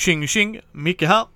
[0.00, 1.26] Tjing tjing, Micke här.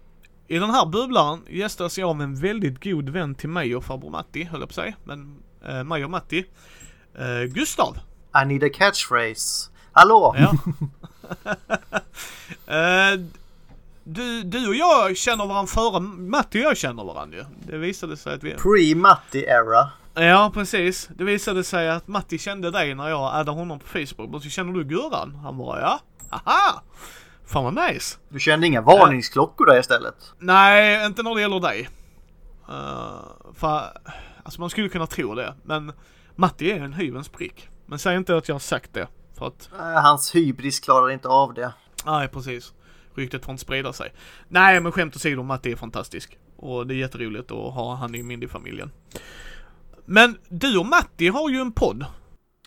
[0.49, 4.11] I den här bubblaren gästas jag av en väldigt god vän till mig och farbror
[4.11, 4.95] Matti, höll jag på säga.
[5.05, 5.37] Men
[5.67, 6.45] eh, mig och Matti.
[7.19, 7.99] Eh, Gustav.
[8.43, 9.71] I need a catchphrase.
[9.93, 10.35] Hallå!
[10.39, 10.55] Ja.
[12.75, 13.21] eh,
[14.05, 17.45] du, du och jag känner varandra före Matti och jag känner varandra ju.
[17.67, 18.55] Det visade sig att vi...
[18.55, 19.89] Pre-Matti-era.
[20.15, 21.09] Ja, precis.
[21.17, 24.35] Det visade sig att Matti kände dig när jag addade honom på Facebook.
[24.35, 25.35] Och så känner du Gurran?
[25.35, 26.01] Han bara ja.
[26.31, 26.83] Aha!
[27.47, 28.19] Fan vad nice.
[28.29, 30.33] Du kände inga varningsklockor där istället?
[30.39, 31.89] Nej, inte när det gäller dig.
[32.69, 33.99] Uh, för,
[34.43, 35.55] alltså man skulle kunna tro det.
[35.63, 35.93] Men
[36.37, 37.69] Matti är en hyvens prick.
[37.87, 39.09] Men säg inte att jag har sagt det.
[39.39, 39.71] För att...
[39.79, 41.73] Nej, hans hybris klarar inte av det.
[42.07, 42.73] Nej, precis.
[43.15, 44.13] Ryktet får inte sprida sig.
[44.49, 46.39] Nej, men skämt åsido, Matti är fantastisk.
[46.57, 48.91] Och det är jätteroligt att ha han i Mindy-familjen.
[50.05, 52.07] Men du och Matti har ju en podd.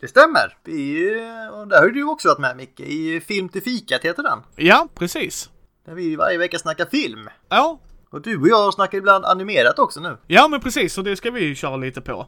[0.02, 0.58] Det stämmer.
[0.64, 1.12] Vi,
[1.52, 2.80] och där har du också varit med Micke.
[2.80, 4.39] I Film till fikat heter den.
[4.56, 5.50] Ja, precis.
[5.86, 7.30] Där vi varje vecka snackar film.
[7.50, 7.80] Ja.
[8.09, 10.17] Och du och jag snackar ibland animerat också nu.
[10.28, 10.98] Ja, men precis.
[10.98, 12.28] Och det ska vi köra lite på.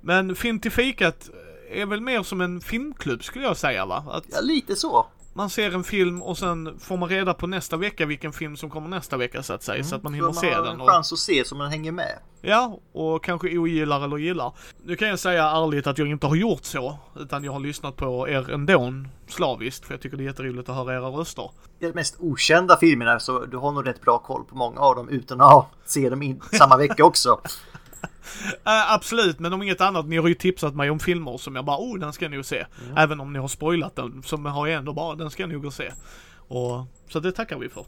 [0.00, 1.30] Men Film till fikat
[1.70, 4.04] är väl mer som en filmklubb skulle jag säga va?
[4.10, 4.24] Att...
[4.28, 5.06] Ja, lite så
[5.40, 8.70] man ser en film och sen får man reda på nästa vecka vilken film som
[8.70, 9.76] kommer nästa vecka så att säga.
[9.76, 10.64] Mm, så att man hinner se den.
[10.64, 12.18] Man har en chans att se så man hänger med.
[12.40, 14.52] Ja, och kanske ogillar eller gillar.
[14.84, 16.98] Nu kan jag säga ärligt att jag inte har gjort så.
[17.16, 18.92] Utan jag har lyssnat på er ändå
[19.28, 19.86] slaviskt.
[19.86, 21.50] För jag tycker det är jätteroligt att höra era röster.
[21.78, 25.08] De mest okända filmerna så du har nog rätt bra koll på många av dem
[25.08, 27.40] utan att se dem in samma vecka också.
[28.02, 31.64] Uh, absolut, men om inget annat, ni har ju tipsat mig om filmer som jag
[31.64, 32.66] bara, oh den ska jag nog se.
[32.84, 32.96] Mm.
[32.96, 35.62] Även om ni har spoilat den, så har jag ändå bara, den ska jag nog
[35.62, 35.92] gå se.
[36.36, 37.84] Och, så det tackar vi för.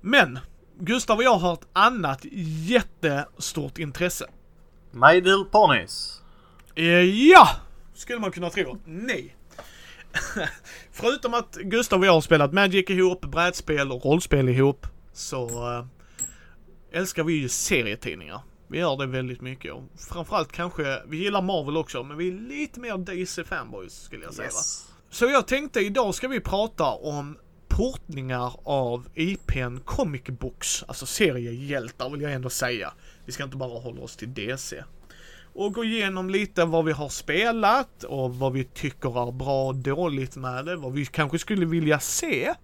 [0.00, 0.38] Men,
[0.78, 2.20] Gustav och jag har ett annat
[2.66, 4.26] jättestort intresse.
[4.90, 6.22] My Little Ponies.
[6.78, 7.48] Uh, ja!
[7.94, 8.78] Skulle man kunna tro.
[8.84, 9.36] Nej.
[10.92, 15.46] Förutom att Gustav och jag har spelat Magic ihop, brädspel och rollspel ihop, så
[15.78, 15.86] uh,
[16.92, 18.40] älskar vi ju serietidningar.
[18.70, 22.32] Vi gör det väldigt mycket och framförallt kanske, vi gillar Marvel också, men vi är
[22.32, 24.88] lite mer DC fanboys skulle jag säga yes.
[25.10, 27.38] Så jag tänkte idag ska vi prata om
[27.68, 32.92] portningar av IPn Comic Books, alltså seriehjältar vill jag ändå säga.
[33.24, 34.84] Vi ska inte bara hålla oss till DC.
[35.52, 39.74] Och gå igenom lite vad vi har spelat och vad vi tycker är bra och
[39.74, 42.54] dåligt med det, vad vi kanske skulle vilja se.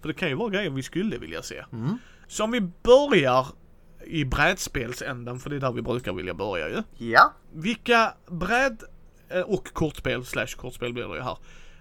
[0.00, 1.64] För det kan ju vara grejer vi skulle vilja se.
[1.72, 1.98] Mm.
[2.28, 3.46] Så om vi börjar
[4.06, 6.82] i brädspelsänden, för det är där vi brukar vilja börja ju.
[7.10, 7.32] Ja.
[7.52, 8.82] Vilka bräd
[9.28, 11.38] eh, och kortspel, slash kortspel blir det ju här,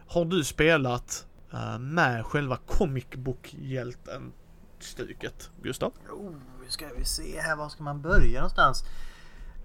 [0.07, 4.31] har du spelat uh, med själva comic book-hjälten
[4.79, 5.94] stuket, Gustav?
[6.11, 6.35] Oh,
[6.67, 8.84] ska vi se här, var ska man börja någonstans?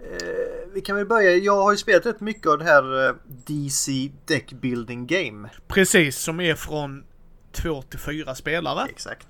[0.00, 3.14] Eh, vi kan väl börja, jag har ju spelat rätt mycket av det här eh,
[3.26, 5.48] DC Deck Building Game.
[5.68, 7.04] Precis, som är från
[7.52, 8.86] två till fyra spelare.
[8.90, 9.26] Exakt.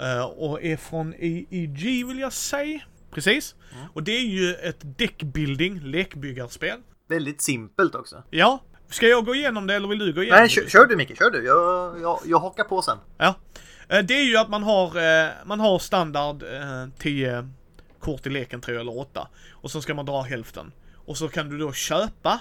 [0.00, 2.80] Uh, och är från EEG vill jag säga.
[3.10, 3.54] Precis.
[3.72, 3.86] Mm.
[3.94, 6.80] Och det är ju ett deckbuilding, lekbyggarspel.
[7.08, 8.22] Väldigt simpelt också.
[8.30, 8.62] Ja.
[8.90, 11.18] Ska jag gå igenom det eller vill du gå igenom Nej, kör, kör du Micke,
[11.18, 11.44] kör du.
[11.44, 12.98] Jag, jag, jag hockar på sen.
[13.18, 13.34] Ja.
[13.92, 16.44] Uh, det är ju att man har, uh, man har standard
[16.98, 17.48] 10
[18.00, 19.28] kort i leken tror jag, eller 8.
[19.50, 20.72] Och så ska man dra hälften.
[20.94, 22.40] Och så kan du då köpa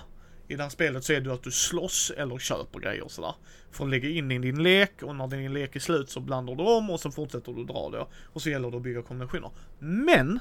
[0.52, 3.36] i det här spelet så är det att du slåss eller köper grejer och sådär.
[3.72, 6.56] För att lägga in i din lek och när din lek är slut så blandar
[6.56, 8.08] du om och så fortsätter du dra då.
[8.24, 9.52] Och så gäller det att bygga kombinationer.
[9.80, 10.40] Men!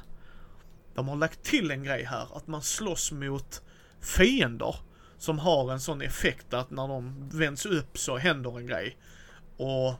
[0.94, 3.62] De har lagt till en grej här, att man slåss mot
[4.00, 4.76] fiender
[5.18, 8.96] som har en sån effekt att när de vänds upp så händer en grej.
[9.56, 9.94] Och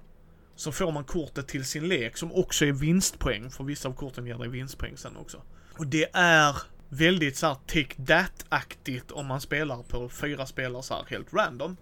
[0.55, 4.27] så får man kortet till sin lek som också är vinstpoäng, för vissa av korten
[4.27, 5.43] ger dig vinstpoäng sen också.
[5.79, 6.57] Och det är
[6.91, 11.77] väldigt såhär take that-aktigt om man spelar på fyra spelare så här helt random.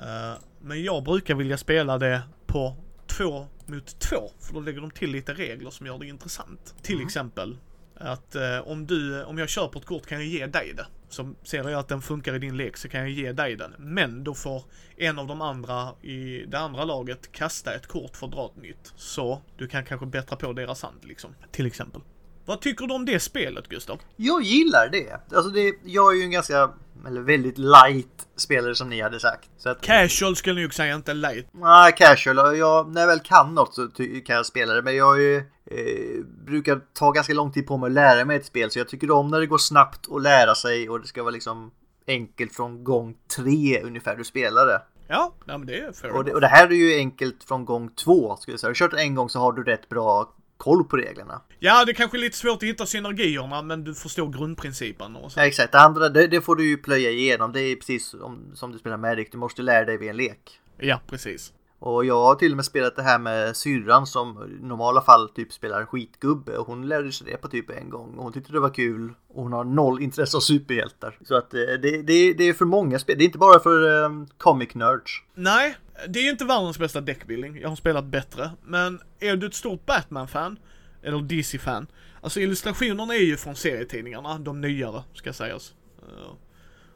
[0.00, 4.90] Uh, men jag brukar vilja spela det på två mot två, för då lägger de
[4.90, 6.74] till lite regler som gör det intressant.
[6.82, 7.06] Till mm.
[7.06, 7.56] exempel
[7.94, 10.86] att uh, om du, om jag på ett kort kan jag ge dig det.
[11.08, 13.74] Så ser jag att den funkar i din lek så kan jag ge dig den.
[13.78, 14.64] Men då får
[14.96, 18.62] en av de andra i det andra laget kasta ett kort för att dra ett
[18.62, 18.92] nytt.
[18.96, 21.34] Så du kan kanske bättra på deras hand liksom.
[21.50, 22.00] Till exempel.
[22.48, 24.00] Vad tycker du om det spelet Gustav?
[24.16, 25.36] Jag gillar det.
[25.36, 26.70] Alltså det, jag är ju en ganska,
[27.06, 29.48] eller väldigt light spelare som ni hade sagt.
[29.58, 31.46] Så att, casual skulle jag säga, inte light.
[31.52, 32.58] Nej, casual.
[32.58, 33.88] Jag, när jag väl kan något så
[34.26, 34.82] kan jag spela det.
[34.82, 35.36] Men jag är,
[35.66, 38.70] eh, brukar ta ganska lång tid på mig att lära mig ett spel.
[38.70, 41.32] Så jag tycker om när det går snabbt att lära sig och det ska vara
[41.32, 41.70] liksom
[42.06, 44.82] enkelt från gång tre ungefär du spelar det.
[45.08, 47.90] Ja, men det är fair och det, och det här är ju enkelt från gång
[47.90, 48.36] två.
[48.36, 48.68] Skulle jag säga.
[48.68, 51.40] Har du kört en gång så har du rätt bra koll på reglerna.
[51.58, 55.16] Ja, det är kanske är lite svårt att hitta synergierna, men du förstår grundprincipen.
[55.16, 55.40] Och så.
[55.40, 57.52] Ja, exakt, det andra det, det, får du ju plöja igenom.
[57.52, 60.60] Det är precis som, som du spelar Magic, du måste lära dig vid en lek.
[60.78, 61.52] Ja, precis.
[61.80, 65.28] Och jag har till och med spelat det här med syrran som i normala fall
[65.28, 68.52] typ spelar skitgubbe och hon lärde sig det på typ en gång och hon tyckte
[68.52, 71.18] det var kul och hon har noll intresse av superhjältar.
[71.24, 74.04] Så att eh, det, det, det är för många spel, det är inte bara för
[74.04, 75.22] um, comic nerds.
[75.34, 75.76] Nej,
[76.06, 77.60] det är inte världens bästa deckbuilding.
[77.60, 78.50] Jag har spelat bättre.
[78.62, 80.58] Men är du ett stort Batman-fan,
[81.02, 81.86] eller DC-fan,
[82.20, 85.74] alltså illustrationerna är ju från serietidningarna, de nyare ska sägas.
[86.02, 86.32] Uh,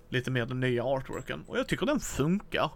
[0.08, 1.44] lite mer den nya artworken.
[1.46, 2.70] Och jag tycker den funkar.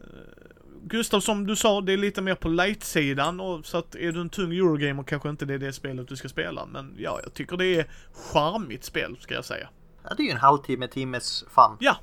[0.00, 0.46] Uh,
[0.82, 4.20] Gustav, som du sa, det är lite mer på light-sidan och så att är du
[4.20, 6.66] en tung Eurogamer kanske inte det är det spelet du ska spela.
[6.66, 9.68] Men ja, jag tycker det är charmigt spel, ska jag säga.
[10.02, 11.76] Ja, det är ju en halvtimme, timmes fun.
[11.80, 11.96] Ja.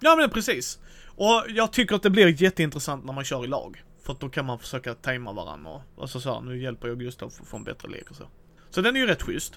[0.00, 0.78] Ja, men precis.
[1.16, 3.82] Och jag tycker att det blir jätteintressant när man kör i lag.
[4.02, 6.88] För att då kan man försöka tajma varandra och, och så, så här, nu hjälper
[6.88, 8.24] jag Gustav att få en bättre lek och så.
[8.70, 9.54] Så den är ju rätt schysst.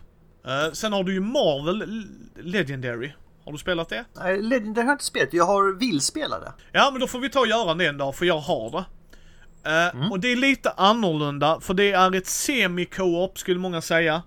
[0.47, 2.05] Uh, sen har du ju Marvel
[2.35, 3.11] Legendary.
[3.45, 4.05] Har du spelat det?
[4.13, 5.33] Nej, Legendary har jag inte spelat.
[5.33, 6.53] Jag har vill spela det.
[6.71, 8.85] Ja, men då får vi ta och göra det en dag, för jag har det.
[9.69, 10.11] Uh, mm.
[10.11, 14.23] Och det är lite annorlunda, för det är ett semi-co-op skulle många säga.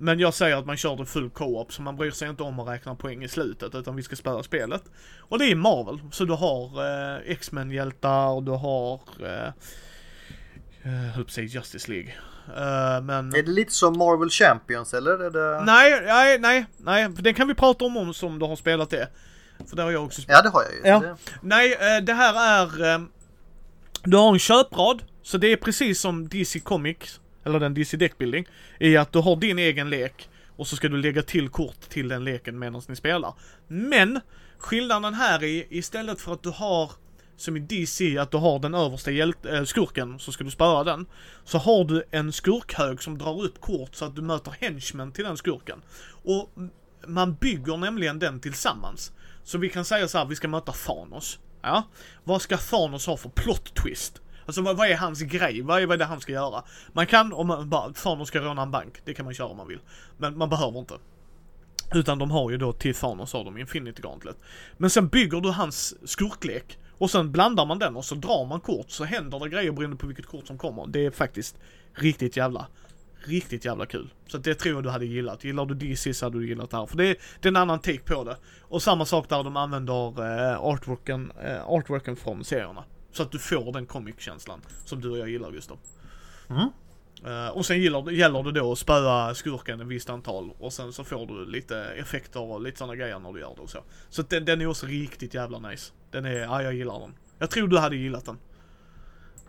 [0.00, 2.60] Men jag säger att man kör det full co-op, så man bryr sig inte om
[2.60, 4.82] att räkna poäng i slutet, utan vi ska spela spelet.
[5.18, 9.00] Och det är Marvel, så du har eh, X-Men-hjältar, du har...
[9.20, 9.52] Eh,
[11.14, 12.12] höll på att säga Justice League.
[12.48, 13.34] Uh, men...
[13.34, 15.24] Är det lite som Marvel Champions eller?
[15.24, 15.64] Är det...
[15.64, 17.16] Nej, nej, nej, nej.
[17.16, 19.08] För det kan vi prata om om som du har spelat det.
[19.68, 20.44] För det har jag också spelat.
[20.44, 20.80] Ja, det har jag ju.
[20.84, 21.00] Ja.
[21.00, 21.16] Det...
[21.42, 23.06] Nej, det här är...
[24.02, 28.46] Du har en köprad, så det är precis som DC Comics eller den DC-Deck Building,
[28.78, 32.08] är att du har din egen lek och så ska du lägga till kort till
[32.08, 33.34] den leken medan ni spelar.
[33.66, 34.20] Men
[34.58, 36.92] skillnaden här är istället för att du har
[37.36, 41.06] som i DC, att du har den översta äh, skurken, så ska du spöa den.
[41.44, 45.24] Så har du en skurkhög som drar upp kort så att du möter henchmen till
[45.24, 45.82] den skurken.
[46.24, 46.50] Och
[47.06, 49.12] man bygger nämligen den tillsammans.
[49.44, 51.38] Så vi kan säga så här, vi ska möta Thanos.
[51.62, 51.82] Ja,
[52.24, 54.20] vad ska Thanos ha för plot twist?
[54.48, 55.62] Alltså vad, vad är hans grej?
[55.62, 56.62] Vad är, vad är det han ska göra?
[56.92, 59.56] Man kan, om man bara, Thanos ska råna en bank, det kan man köra om
[59.56, 59.78] man vill.
[60.18, 60.94] Men man behöver inte.
[61.94, 64.36] Utan de har ju då till Thanos har de Infinity Gauntlet.
[64.76, 66.78] Men sen bygger du hans skurklek.
[66.98, 69.96] Och sen blandar man den och så drar man kort så händer det grejer beroende
[69.96, 70.86] på vilket kort som kommer.
[70.86, 71.56] Det är faktiskt
[71.94, 72.66] riktigt jävla,
[73.26, 74.10] riktigt jävla kul.
[74.26, 75.44] Så det tror jag du hade gillat.
[75.44, 76.86] Gillar du DC så hade du gillat det här.
[76.86, 78.36] För det är, det är en annan take på det.
[78.60, 82.84] Och samma sak där de använder eh, artworken, eh, artworken från serierna.
[83.18, 85.78] Så att du får den comic-känslan som du och jag gillar Gustav.
[86.48, 86.68] Mm.
[87.26, 90.92] Uh, och sen gäller, gäller det då att spöa skurken ett visst antal och sen
[90.92, 93.78] så får du lite effekter och lite sådana grejer när du gör det och så.
[94.08, 95.92] Så den, den är också riktigt jävla nice.
[96.10, 97.14] Den är, ja jag gillar den.
[97.38, 98.38] Jag tror du hade gillat den.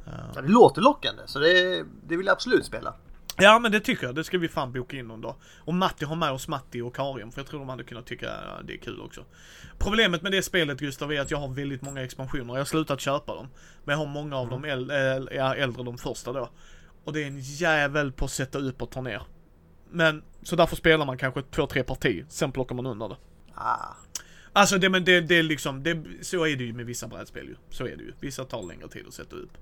[0.07, 0.13] Uh.
[0.35, 2.93] Ja, det låter lockande så det, det vill jag absolut spela.
[3.41, 5.35] Ja men det tycker jag, det ska vi fan boka in någon dag.
[5.57, 8.31] Och Matti har med oss Matti och Karin för jag tror de hade kunnat tycka
[8.63, 9.25] det är kul också.
[9.77, 13.01] Problemet med det spelet Gustav är att jag har väldigt många expansioner, jag har slutat
[13.01, 13.47] köpa dem.
[13.83, 16.49] Men jag har många av dem äl äldre, de första då.
[17.03, 19.21] Och det är en jävel på att sätta upp och ta ner.
[19.91, 23.17] Men, så därför spelar man kanske två, tre parti, sen plockar man undan det.
[23.53, 23.95] Ah.
[24.53, 27.47] Alltså det, men det, det är liksom, det, så är det ju med vissa brädspel
[27.47, 27.55] ju.
[27.69, 28.13] Så är det ju.
[28.19, 29.57] Vissa tar längre tid att sätta upp.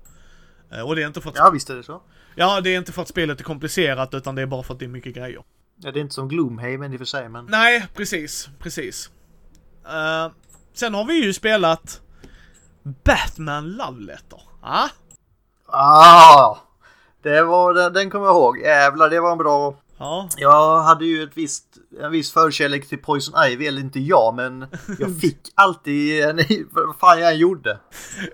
[0.72, 1.36] Eh, och det är inte för att...
[1.36, 2.02] Ja, visst är det så.
[2.34, 4.80] Ja, det är inte för att spelet är komplicerat utan det är bara för att
[4.80, 5.42] det är mycket grejer.
[5.76, 7.46] Ja, det är inte som Gloomhaven i och för sig, men...
[7.46, 9.10] Nej, precis, precis.
[9.86, 10.32] Uh,
[10.74, 12.00] sen har vi ju spelat
[13.04, 14.40] Batman Love Letter.
[14.62, 14.88] Ah?
[15.66, 16.56] Ah!
[17.22, 18.58] Det var, den, den kommer jag ihåg.
[18.58, 19.76] Jävlar, det var en bra...
[19.98, 20.28] Ja.
[20.36, 21.64] Jag hade ju ett visst,
[22.00, 24.66] en viss förkärlek till Poison Ivy, eller inte jag, men
[24.98, 26.36] jag fick alltid en,
[26.70, 27.78] vad fan jag än gjorde.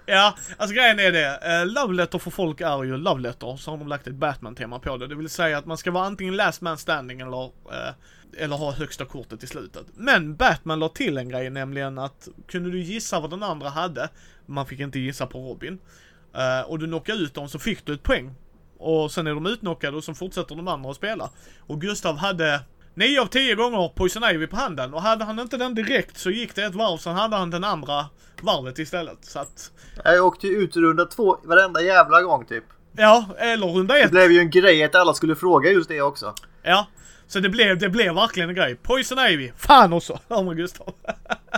[0.06, 3.70] Ja, alltså grejen är det, uh, Love Letter för folk är ju Love Letter, så
[3.70, 5.06] har de lagt ett Batman-tema på det.
[5.06, 7.50] Det vill säga att man ska vara antingen last man standing eller, uh,
[8.38, 9.86] eller ha högsta kortet i slutet.
[9.94, 14.08] Men Batman la till en grej, nämligen att kunde du gissa vad den andra hade,
[14.46, 15.78] man fick inte gissa på Robin,
[16.34, 18.34] uh, och du knockade ut dem så fick du ett poäng
[18.78, 21.30] och sen är de utnockade och så fortsätter de andra att spela.
[21.58, 22.60] Och Gustav hade
[22.94, 26.30] 9 av 10 gånger Poison Ivy på handen och hade han inte den direkt så
[26.30, 28.06] gick det ett varv, sen hade han den andra
[28.42, 29.24] varvet istället.
[29.24, 29.70] Så att...
[30.04, 32.64] Jag åkte ju ut runda två varenda jävla gång typ.
[32.96, 34.04] Ja, eller runda ett.
[34.04, 36.34] Det blev ju en grej att alla skulle fråga just det också.
[36.62, 36.86] Ja,
[37.26, 38.76] så det blev, det blev verkligen en grej.
[38.82, 40.94] Poison Ivy, fan också, hör man Gustav.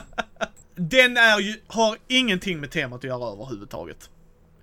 [0.74, 4.10] den är ju, har ingenting med temat att göra överhuvudtaget.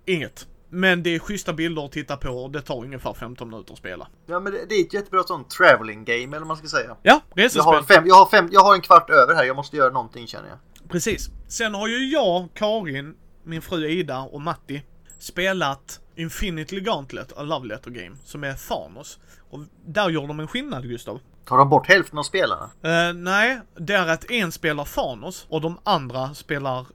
[0.05, 0.47] Inget.
[0.73, 3.79] Men det är schyssta bilder att titta på och det tar ungefär 15 minuter att
[3.79, 4.07] spela.
[4.25, 6.97] Ja men det, det är ett jättebra sånt traveling game eller vad man ska säga.
[7.03, 7.63] Ja, resespel.
[7.65, 9.93] Jag har, fem, jag, har fem, jag har en kvart över här, jag måste göra
[9.93, 10.89] någonting känner jag.
[10.89, 11.29] Precis.
[11.47, 14.83] Sen har ju jag, Karin, min fru Ida och Matti
[15.19, 19.19] spelat Infinity Gauntlet, A Love Letter Game, som är Thanos.
[19.49, 21.19] Och där gör de en skillnad Gustav.
[21.45, 22.63] Tar de bort hälften av spelarna?
[22.63, 26.85] Uh, nej, det är att en spelar Thanos och de andra spelar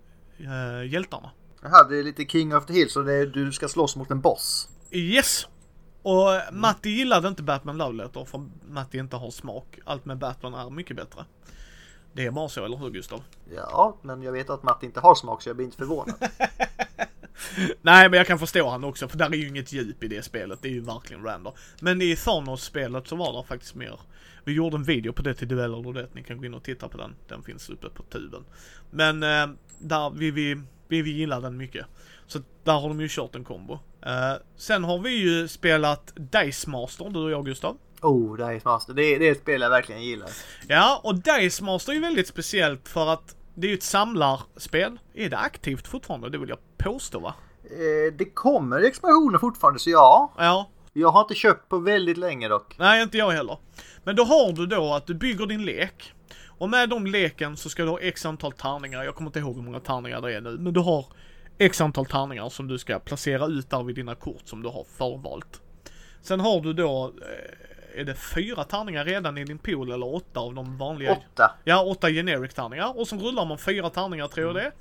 [0.40, 1.30] uh, hjältarna.
[1.62, 4.10] Jaha, det är lite King of the Hill så det är, du ska slåss mot
[4.10, 4.68] en boss.
[4.90, 5.46] Yes!
[6.02, 9.78] Och Matti gillade inte Batman Love Letter för Matti inte har smak.
[9.84, 11.24] Allt med Batman är mycket bättre.
[12.12, 13.22] Det är bara så, eller hur Gustav?
[13.54, 16.14] Ja, men jag vet att Matt inte har smak så jag blir inte förvånad.
[17.82, 20.22] Nej, men jag kan förstå han också, för där är ju inget djup i det
[20.22, 20.58] spelet.
[20.62, 21.52] Det är ju verkligen random.
[21.80, 24.00] Men i Thanos-spelet så var det faktiskt mer.
[24.44, 26.08] Vi gjorde en video på det till Duell eller det.
[26.14, 27.14] Ni kan gå in och titta på den.
[27.28, 28.44] Den finns uppe på tuben.
[28.90, 29.46] Men eh,
[29.78, 31.86] där vi, vi, vi, gillar den mycket.
[32.26, 33.78] Så där har de ju kört en kombo.
[34.06, 37.76] Eh, sen har vi ju spelat Dice Master, du och jag Gustav.
[38.02, 38.94] Oh, Dice Master.
[38.94, 40.28] Det det är ett spel jag verkligen gillar.
[40.68, 44.98] Ja, och Dice Master är ju väldigt speciellt för att det är ju ett samlarspel.
[45.14, 46.30] Är det aktivt fortfarande?
[46.30, 47.34] Det vill jag påstå va?
[47.64, 50.32] Eh, det kommer expansioner fortfarande så ja.
[50.38, 50.70] Ja.
[50.92, 52.78] Jag har inte köpt på väldigt länge dock.
[52.78, 53.58] Nej, inte jag heller.
[54.04, 56.14] Men då har du då att du bygger din lek.
[56.58, 59.04] Och med de leken så ska du ha x antal tärningar.
[59.04, 60.58] Jag kommer inte ihåg hur många tärningar det är nu.
[60.58, 61.06] Men du har
[61.58, 64.84] x antal tärningar som du ska placera ut där vid dina kort som du har
[64.98, 65.60] förvalt.
[66.22, 70.40] Sen har du då, eh, är det fyra tärningar redan i din pool eller åtta
[70.40, 71.12] av de vanliga?
[71.12, 71.58] Åtta.
[71.64, 72.98] Ja, åtta generic tärningar.
[72.98, 74.72] Och så rullar man fyra tärningar tror jag det.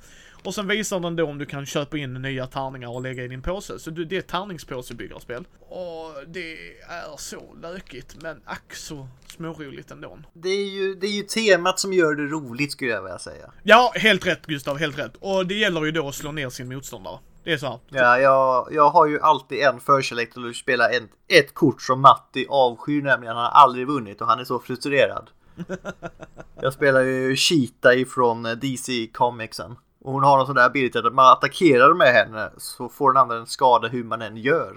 [0.44, 3.28] Och sen visar den då om du kan köpa in nya tärningar och lägga i
[3.28, 3.78] din påse.
[3.78, 5.44] Så det är ett tärningspåsebyggarspel.
[5.60, 10.18] Och det är så lökigt, men ack så småroligt ändå.
[10.32, 13.52] Det är, ju, det är ju temat som gör det roligt skulle jag vilja säga.
[13.62, 15.16] Ja, helt rätt Gustav, helt rätt.
[15.20, 17.18] Och det gäller ju då att slå ner sin motståndare.
[17.44, 17.80] Det är så här.
[17.88, 22.00] Ja, jag, jag har ju alltid en förkärlek till att spela en, ett kort som
[22.00, 23.36] Matti avskyr nämligen.
[23.36, 25.30] Han har aldrig vunnit och han är så frustrerad.
[26.60, 29.76] Jag spelar ju Cheetah ifrån DC Comicsen.
[30.08, 33.22] Och hon har en sån där ability att man attackerar med henne så får den
[33.22, 34.76] andra en skada hur man än gör.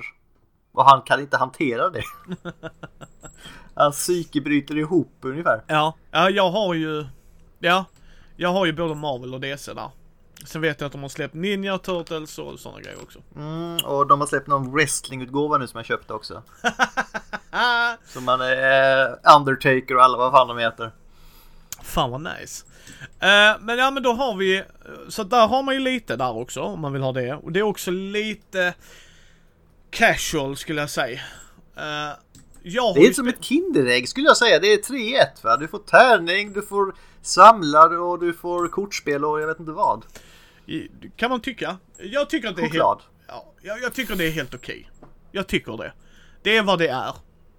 [0.71, 2.03] Och han kan inte hantera det.
[3.75, 5.63] Hans psyke bryter ihop ungefär.
[5.67, 7.05] Ja, ja jag har ju,
[7.59, 7.85] ja,
[8.35, 9.89] jag har ju både Marvel och DC där.
[10.45, 13.19] Sen vet jag att de har släppt Ninja Turtles och sådana grejer också.
[13.35, 16.41] Mm, och de har släppt någon wrestlingutgåva nu som jag köpte också.
[18.05, 20.91] Så man är eh, Undertaker och alla vad fan de heter.
[21.83, 22.65] Fan vad nice.
[23.19, 24.63] Eh, men ja men då har vi,
[25.09, 27.33] så där har man ju lite där också om man vill ha det.
[27.33, 28.73] Och det är också lite
[29.89, 31.19] casual skulle jag säga.
[31.77, 32.17] Eh,
[32.63, 34.59] jag Det är ju som ett Kinderägg skulle jag säga.
[34.59, 35.57] Det är 3-1 va.
[35.57, 40.05] Du får tärning, du får samlar och du får kortspel och jag vet inte vad.
[41.15, 41.77] kan man tycka.
[41.97, 43.01] Jag tycker att det är helt, Choklad.
[43.27, 44.89] ja, jag, jag tycker det är helt okej.
[45.31, 45.93] Jag tycker det.
[46.43, 47.13] Det är vad det är.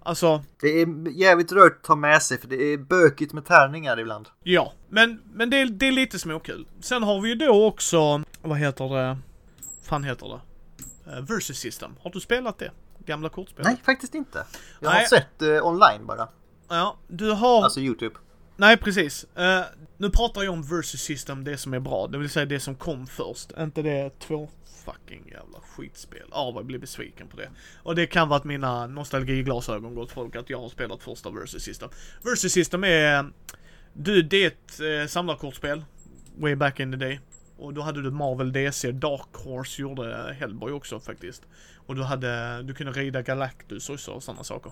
[0.05, 3.99] Alltså, Det är jävligt rört att ta med sig för det är bökigt med tärningar
[3.99, 4.29] ibland.
[4.43, 4.73] ja.
[4.89, 6.67] Men, men det, är, det är lite småkul.
[6.81, 9.17] Sen har vi ju då också, vad heter det?
[9.83, 11.11] fan heter det?
[11.11, 11.91] Uh, Versus System.
[12.03, 12.71] Har du spelat det?
[13.05, 13.65] Gamla kortspel?
[13.65, 14.45] Nej, faktiskt inte.
[14.79, 15.07] Jag har Nej.
[15.07, 16.27] sett eh, online bara.
[16.69, 17.63] Ja, du har...
[17.63, 18.15] Alltså YouTube.
[18.57, 19.25] Nej, precis.
[19.37, 19.61] Uh,
[19.97, 22.07] nu pratar jag om Versus System, det som är bra.
[22.07, 23.51] Det vill säga det som kom först.
[23.57, 24.49] Inte det två
[24.85, 26.27] fucking jävla skitspel.
[26.31, 27.49] Ja, vad jag blir besviken på det.
[27.83, 31.63] Och det kan vara att mina nostalgiglasögon gått folk att jag har spelat första Versus
[31.63, 31.89] System.
[32.23, 33.25] Versus System är...
[33.93, 35.83] Du, det är ett eh, samlarkortspel.
[36.37, 37.19] Way back in the day.
[37.57, 41.43] Och då hade du Marvel DC, Dark Horse gjorde Hellboy också faktiskt.
[41.85, 44.71] Och du hade, du kunde rida Galactus också och sådana saker.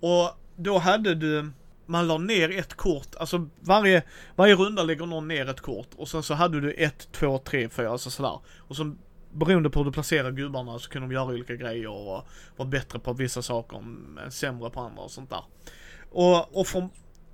[0.00, 1.50] Och då hade du,
[1.90, 4.02] man la ner ett kort, alltså varje,
[4.36, 7.68] varje runda lägger någon ner ett kort och sen så hade du ett, två, tre,
[7.68, 8.40] fyra, alltså sådär.
[8.58, 8.96] Och så
[9.32, 12.98] beroende på hur du placerar gubbarna så kunde de göra olika grejer och vara bättre
[12.98, 15.42] på vissa saker, men sämre på andra och sånt där.
[16.10, 16.88] Och, och för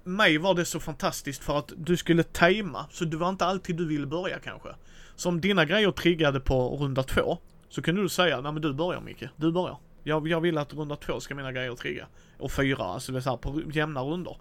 [0.05, 3.77] mig var det så fantastiskt för att du skulle tajma, så det var inte alltid
[3.77, 4.69] du ville börja kanske.
[5.17, 8.73] Så om dina grejer triggade på runda två, så kunde du säga, nej men du
[8.73, 9.79] börjar Micke, du börjar.
[10.03, 12.07] Jag, jag vill att runda två ska mina grejer trigga.
[12.38, 14.37] Och fyra, alltså det är så här på jämna rundor.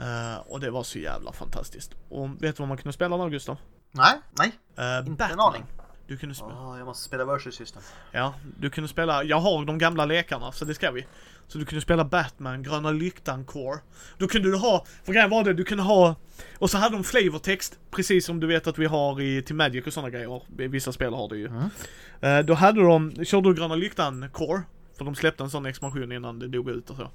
[0.00, 1.94] Eh, och det var så jävla fantastiskt.
[2.08, 3.56] Och vet du vad man kunde spela där Gustav?
[3.92, 4.52] Nej, nej.
[4.78, 5.64] Uh, Inte en aning.
[6.06, 7.82] Du kunde spela, Åh, jag måste spela Versus System.
[8.12, 11.06] ja, du kunde spela, jag har de gamla lekarna så det ska vi.
[11.48, 13.78] Så du kunde spela Batman, Gröna Lyktan Core.
[14.18, 16.14] Då kunde du ha, för grejen var det, du kunde ha,
[16.58, 19.86] och så hade de flavortext, precis som du vet att vi har i, till Magic
[19.86, 20.42] och sådana grejer.
[20.68, 21.46] Vissa spel har det ju.
[21.46, 21.70] Mm.
[22.20, 24.62] Eh, då hade de, körde du Gröna Lyktan Core,
[25.00, 27.10] för de släppte en sån expansion innan det dog ut och så.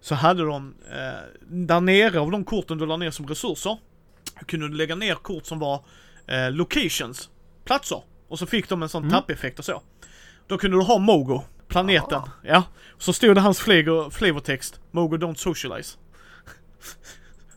[0.00, 3.78] Så hade de, eh, där nere av de korten du la ner som resurser,
[4.46, 5.84] kunde du lägga ner kort som var
[6.26, 7.30] eh, locations,
[7.64, 8.02] platser.
[8.28, 9.12] Och så fick de en sån Mm.
[9.12, 9.82] tappeffekt och så.
[10.46, 12.22] Då kunde du ha Mogo, planeten.
[12.44, 12.62] Ja.
[12.98, 15.98] Så stod det hans flavor, flavortext, Mogo don't socialize.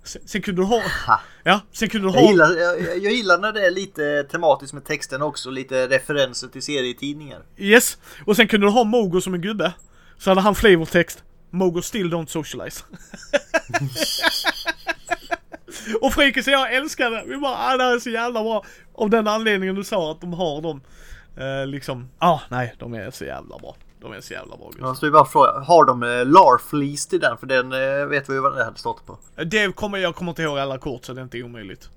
[0.10, 1.22] Sen, sen kunde du ha, Ha.
[1.44, 4.74] ja, sen kunde du Jag ha, gillar, jag, jag gillar när det är lite tematiskt
[4.74, 7.42] med texten också, lite referenser till serietidningar.
[7.58, 7.98] yes.
[8.26, 9.74] Och sen kunde du ha Mogo som en gubbe.
[10.18, 12.84] Så hade han flavortext, Mogo still don't socialize.
[16.02, 17.24] Och Frikis och jag älskar det.
[17.28, 18.66] Vi bara, ah, det här är så jävla bra.
[18.94, 20.82] Av den anledningen du sa att de har dem.
[21.38, 23.76] Eh, liksom, ah, nej, de är så jävla bra.
[24.02, 24.72] De är så jävla bra.
[24.78, 27.38] Jag måste bara fråga, har de eh, Larfleece till den?
[27.38, 29.18] För den eh, vet vi ju vad det hade stått på.
[29.46, 31.90] Det kommer, jag kommer inte ihåg alla kort så det är inte omöjligt.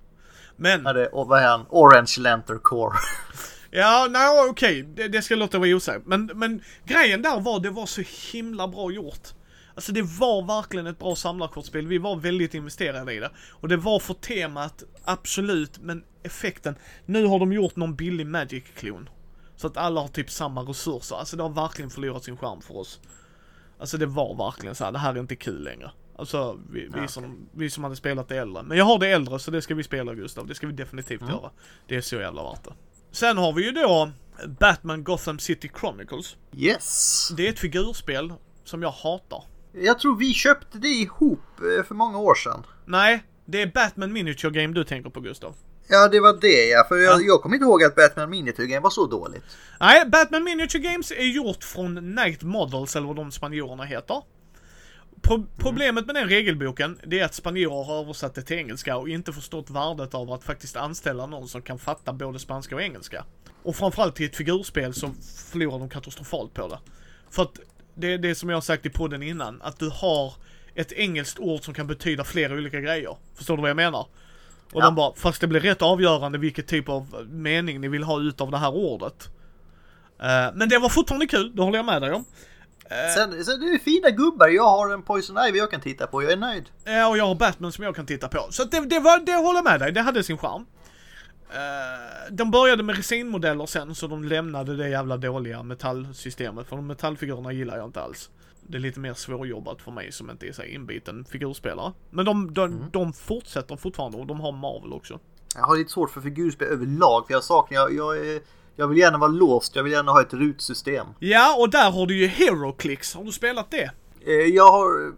[0.56, 0.82] Men...
[0.84, 1.66] Ja, det, och vad är han?
[1.68, 2.96] Orange Lantern Core.
[3.70, 4.94] ja, nej okej, okay.
[4.94, 6.06] det, det, ska låta vara osagt.
[6.06, 9.28] Men, men grejen där var, det var så himla bra gjort.
[9.74, 11.86] Alltså det var verkligen ett bra samlarkortspel.
[11.86, 13.30] Vi var väldigt investerade i det.
[13.50, 16.74] Och det var för temat, absolut, men effekten.
[17.06, 19.08] Nu har de gjort någon billig Magic-klon.
[19.56, 21.16] Så att alla har typ samma resurser.
[21.16, 23.00] Alltså det har verkligen förlorat sin charm för oss.
[23.78, 25.90] Alltså det var verkligen så här, det här är inte kul längre.
[26.16, 27.08] Alltså vi, vi, okay.
[27.08, 28.62] som, vi som hade spelat det äldre.
[28.62, 30.46] Men jag har det äldre så det ska vi spela Gustav.
[30.46, 31.34] Det ska vi definitivt mm.
[31.34, 31.50] göra.
[31.86, 32.74] Det är så jävla värt det.
[33.10, 34.10] Sen har vi ju då
[34.58, 36.36] Batman Gotham City Chronicles.
[36.56, 37.28] Yes!
[37.36, 38.32] Det är ett figurspel
[38.64, 39.44] som jag hatar.
[39.72, 41.40] Jag tror vi köpte det ihop
[41.78, 42.62] eh, för många år sedan.
[42.84, 45.54] Nej, det är Batman Miniature Game du tänker på Gustav.
[45.92, 46.84] Ja, det var det ja.
[46.88, 47.24] För jag, ja.
[47.26, 49.42] jag kommer inte ihåg att Batman Miniature Game var så dåligt.
[49.80, 54.22] Nej, Batman Miniature Games är gjort från Night Models, eller vad de spanjorerna heter.
[55.22, 55.46] Pro mm.
[55.58, 59.32] problemet med den regelboken, det är att spanjorer har översatt det till engelska och inte
[59.32, 63.24] förstått värdet av att faktiskt anställa någon som kan fatta både spanska och engelska.
[63.62, 65.10] Och framförallt till ett figurspel så
[65.50, 66.78] förlorar de katastrofalt på det.
[67.30, 67.60] För att
[67.94, 70.34] det är det som jag har sagt i podden innan, att du har
[70.74, 73.16] ett engelskt ord som kan betyda flera olika grejer.
[73.34, 74.06] Förstår du vad jag menar?
[74.72, 74.84] Och ja.
[74.84, 78.40] de bara, fast det blir rätt avgörande vilket typ av mening ni vill ha ut
[78.40, 79.28] av det här ordet.
[80.22, 82.20] Uh, men det var fortfarande kul, det håller jag med dig om.
[82.20, 86.06] Uh, sen, sen det är fina gubbar, jag har en Poison Ivy jag kan titta
[86.06, 86.64] på, jag är nöjd.
[86.84, 88.46] Ja, och jag har Batman som jag kan titta på.
[88.50, 90.62] Så det, det, var, det håller jag med dig, det hade sin charm.
[90.62, 96.86] Uh, de började med resinmodeller sen, så de lämnade det jävla dåliga metallsystemet, för de
[96.86, 98.30] metallfigurerna gillar jag inte alls.
[98.66, 101.92] Det är lite mer svårjobbat för mig som inte är så inbiten figurspelare.
[102.10, 102.84] Men de, de, mm.
[102.92, 105.20] de fortsätter fortfarande och de har Marvel också.
[105.54, 108.40] Jag har lite svårt för figurspel överlag för jag saknar, jag, jag,
[108.76, 111.06] jag vill gärna vara låst, jag vill gärna ha ett rutsystem.
[111.18, 113.14] Ja, och där har du ju HeroClix.
[113.14, 113.90] Har du spelat det?
[114.26, 115.12] Eh, jag har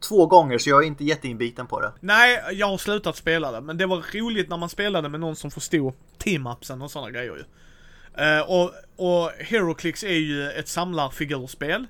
[0.00, 1.92] två gånger så jag är inte jätteinbiten på det.
[2.00, 3.60] Nej, jag har slutat spela det.
[3.60, 7.36] Men det var roligt när man spelade med någon som förstod team-upsen och sådana grejer
[7.36, 7.44] ju.
[8.24, 11.86] Uh, och, och HeroClix är ju ett samlarfigurspel.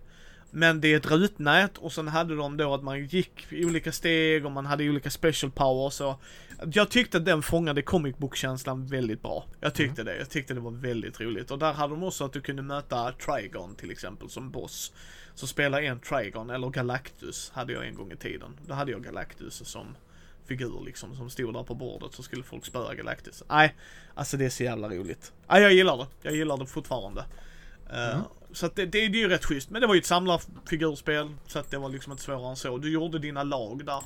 [0.50, 3.92] Men det är ett rutnät och sen hade de då att man gick i olika
[3.92, 6.22] steg och man hade olika special powers och
[6.72, 9.46] jag tyckte att den fångade comic book-känslan väldigt bra.
[9.60, 10.14] Jag tyckte mm.
[10.14, 10.18] det.
[10.18, 11.50] Jag tyckte det var väldigt roligt.
[11.50, 14.92] Och där hade de också att du kunde möta Trigon till exempel som boss.
[15.34, 18.56] Så spela en Trigon, eller Galactus hade jag en gång i tiden.
[18.66, 19.96] Då hade jag Galactus som
[20.46, 23.42] figur liksom, som stod där på bordet så skulle folk spöa Galactus.
[23.48, 23.74] Nej,
[24.14, 25.32] alltså det är så jävla roligt.
[25.48, 26.06] Nej, jag gillar det.
[26.22, 27.24] Jag gillar det fortfarande.
[27.90, 28.22] Eh, mm.
[28.52, 29.70] Så att det, det, det är ju rätt schysst.
[29.70, 31.34] Men det var ju ett samlarfigurspel.
[31.46, 32.78] Så att det var liksom inte svårare än så.
[32.78, 34.02] Du gjorde dina lag där.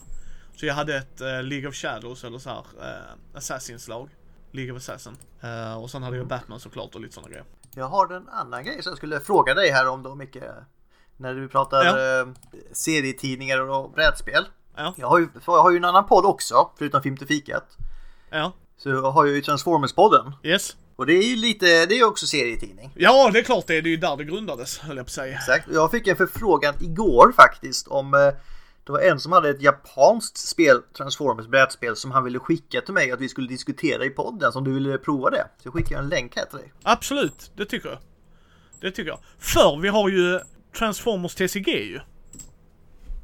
[0.57, 4.09] Så jag hade ett uh, League of Shadows eller så här uh, Assassins lag.
[4.51, 5.17] League of Assassin.
[5.45, 7.45] Uh, och sen hade jag Batman såklart och lite sådana grejer.
[7.75, 10.43] Jag har en annan grej som jag skulle fråga dig här om då Micke.
[11.17, 12.27] När du pratar ja.
[12.73, 14.45] serietidningar och brädspel.
[14.77, 14.95] Ja.
[14.97, 17.77] Jag, har ju, jag har ju en annan podd också, förutom Film till fikat.
[18.31, 18.53] Ja.
[18.77, 20.33] Så jag har ju Transformers-podden.
[20.43, 20.77] Yes.
[20.97, 22.93] Och det är ju lite, det är också serietidning.
[22.95, 23.83] Ja, det är klart det är.
[23.83, 25.35] Det är ju där det grundades, höll jag på att säga.
[25.35, 25.69] Exakt.
[25.73, 28.21] Jag fick en förfrågan igår faktiskt om eh,
[28.87, 32.95] det var en som hade ett japanskt spel, Transformers brädspel, som han ville skicka till
[32.95, 34.53] mig att vi skulle diskutera i podden.
[34.53, 35.47] Som du ville prova det.
[35.59, 36.73] Så jag skickar en länk här till dig.
[36.83, 37.99] Absolut, det tycker jag.
[38.81, 39.19] Det tycker jag.
[39.39, 40.41] För vi har ju
[40.79, 42.01] Transformers TCG ju.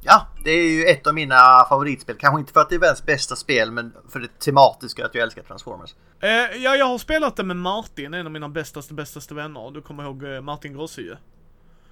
[0.01, 2.15] Ja, det är ju ett av mina favoritspel.
[2.19, 5.23] Kanske inte för att det är världens bästa spel, men för det tematiska att jag
[5.23, 5.95] älskar Transformers.
[6.19, 6.29] Eh,
[6.63, 9.71] ja, jag har spelat det med Martin, en av mina bästaste, bästaste vänner.
[9.71, 11.17] Du kommer ihåg eh, Martin Grossie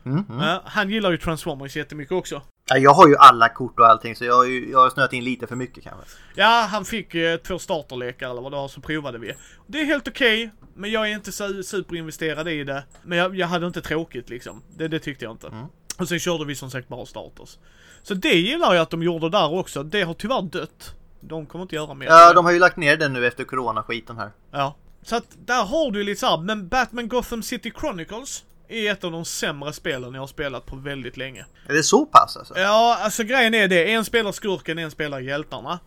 [0.05, 0.41] mm, mm.
[0.41, 2.41] Eh, han gillar ju Transformers jättemycket också.
[2.69, 5.13] Ja, jag har ju alla kort och allting så jag har ju jag har snöat
[5.13, 6.01] in lite för mycket kanske.
[6.35, 9.33] Ja, han fick eh, två starterlekar eller vad det var så provade vi.
[9.67, 12.83] Det är helt okej, okay, men jag är inte så superinvesterad i det.
[13.03, 14.61] Men jag, jag hade inte tråkigt liksom.
[14.75, 15.47] Det, det tyckte jag inte.
[15.47, 15.65] Mm.
[15.97, 17.57] Och sen körde vi som sagt bara starters.
[18.03, 19.83] Så det gillar jag att de gjorde där också.
[19.83, 20.95] Det har tyvärr dött.
[21.19, 22.05] De kommer inte göra mer.
[22.05, 24.31] Ja, de har ju lagt ner den nu efter corona-skiten här.
[24.51, 24.75] Ja.
[25.01, 29.11] Så att där har du lite såhär, men Batman Gotham City Chronicles är ett av
[29.11, 31.45] de sämre spelen jag har spelat på väldigt länge.
[31.67, 32.57] Är det så pass alltså?
[32.57, 33.93] Ja, alltså grejen är det.
[33.93, 35.79] En spelar skurken, en spelar hjältarna.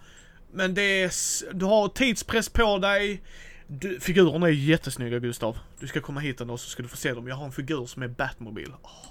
[0.52, 1.12] Men det är,
[1.54, 3.22] du har tidspress på dig.
[3.66, 5.58] Du, figurerna är jättesnygga Gustav.
[5.80, 7.28] Du ska komma hit en så ska du få se dem.
[7.28, 8.72] Jag har en figur som är Batmobil.
[8.82, 9.09] Oh.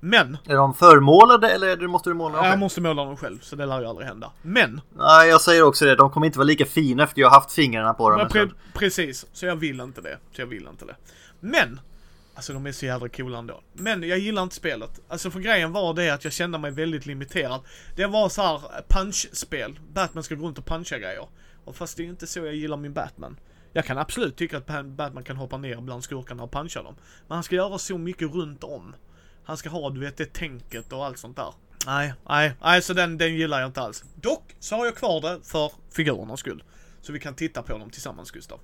[0.00, 0.36] Men.
[0.46, 2.52] Är de förmålade eller måste du måla dem själv?
[2.52, 4.32] Jag måste måla dem själv, så det lär ju aldrig hända.
[4.42, 4.80] Men.
[4.96, 5.96] Nej, jag säger också det.
[5.96, 8.28] De kommer inte vara lika fina efter jag har haft fingrarna på dem.
[8.28, 10.18] Pre precis, så jag vill inte det.
[10.32, 10.96] Så jag vill inte det.
[11.40, 11.80] Men.
[12.34, 13.60] Alltså de är så jävla coola ändå.
[13.72, 15.00] Men jag gillar inte spelet.
[15.08, 17.60] Alltså för grejen var det att jag kände mig väldigt limiterad.
[17.96, 19.78] Det var så här punch-spel.
[19.92, 21.26] Batman ska gå runt och puncha grejer.
[21.64, 23.36] Och fast det är inte så jag gillar min Batman.
[23.72, 26.94] Jag kan absolut tycka att Ba- Batman kan hoppa ner bland skurkarna och puncha dem.
[27.28, 28.94] Men han ska göra så mycket runt om.
[29.48, 31.54] Han ska ha, du vet, det tänket och allt sånt där.
[31.86, 34.04] Nej, nej, nej, så den, den gillar jag inte alls.
[34.14, 36.62] Dock så har jag kvar det för figurernas skull.
[37.00, 38.60] Så vi kan titta på dem tillsammans, Gustav.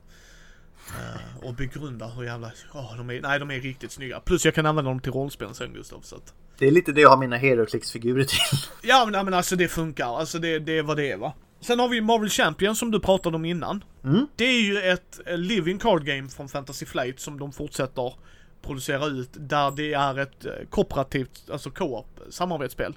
[0.88, 4.20] Eh, och begrunda hur jävla, åh, de är, nej de är riktigt snygga.
[4.20, 6.34] Plus jag kan använda dem till rollspel sen Gustav, så att.
[6.58, 8.38] Det är lite det jag har mina HeroClix-figurer till.
[8.82, 11.32] Ja men, men alltså det funkar, alltså det, det är vad det är va.
[11.60, 13.84] Sen har vi Marvel Champion som du pratade om innan.
[14.04, 14.26] Mm.
[14.36, 18.14] Det är ju ett eh, living card game från Fantasy Flight som de fortsätter
[18.64, 22.94] producera ut där det är ett eh, kooperativt, alltså co-op samarbetsspel.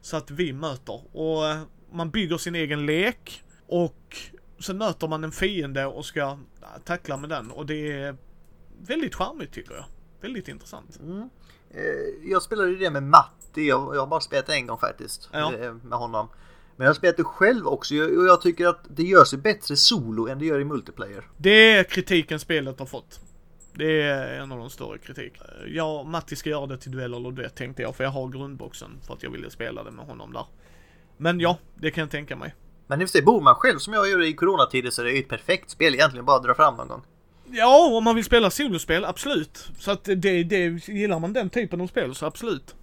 [0.00, 1.60] Så att vi möter och eh,
[1.92, 4.16] man bygger sin egen lek och
[4.60, 6.36] sen möter man en fiende och ska eh,
[6.84, 8.16] tackla med den och det är
[8.80, 9.84] väldigt charmigt tycker jag.
[10.20, 11.00] Väldigt intressant.
[11.70, 11.80] Eh,
[12.30, 13.68] Jag spelade ju det med Matti.
[13.68, 15.28] Jag har bara spelat en gång faktiskt.
[15.32, 15.50] Ja.
[15.82, 16.28] Med honom.
[16.76, 19.76] Men jag har spelat det själv också och jag tycker att det gör sig bättre
[19.76, 21.24] solo än det gör i multiplayer.
[21.36, 23.20] Det är kritiken spelet har fått.
[23.78, 25.32] Det är en av de större kritik.
[25.82, 28.90] Och Matti ska göra det till duell eller duett tänkte jag, för jag har grundboxen
[29.06, 30.46] för att jag ville spela det med honom där.
[31.16, 32.54] Men ja, det kan jag tänka mig.
[32.86, 35.06] Men i och för sig, bor man själv som jag gör i coronatider så är
[35.06, 37.02] det ju ett perfekt spel egentligen bara att dra fram någon gång.
[37.50, 39.68] Ja, om man vill spela solospel, absolut.
[39.78, 42.74] Så att det, det, gillar man den typen av spel så absolut.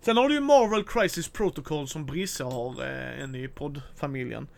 [0.00, 4.48] Sen har du ju Marvel Crisis Protocol som Brisse har, eh, en i poddfamiljen.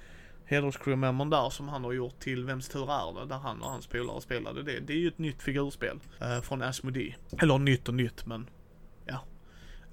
[0.52, 3.26] Hederscrewmembern där som han har gjort till Vems tur är det?
[3.26, 4.80] Där han och hans polare spelade det.
[4.80, 7.14] Det är ju ett nytt figurspel eh, från Asmodee.
[7.42, 8.46] Eller nytt och nytt men,
[9.06, 9.24] ja.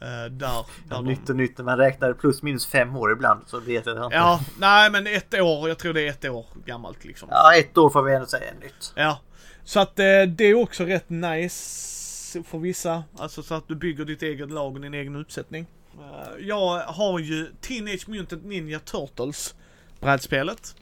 [0.02, 3.60] Eh, där, där de- nytt och nytt, man räknar plus minus fem år ibland så
[3.60, 4.16] vet jag inte.
[4.16, 7.30] Ja, nej men ett år, jag tror det är ett år gammalt liksom.
[7.32, 8.94] Ja, ett år får vi ändå säga nytt.
[8.96, 9.20] Ja.
[9.64, 13.04] Så att eh, det är också rätt nice för vissa.
[13.18, 15.66] Alltså så att du bygger ditt eget lag och din egen uppsättning.
[16.00, 19.56] Eh, jag har ju Teenage Mutant Ninja Turtles
[20.00, 20.76] brädspelet.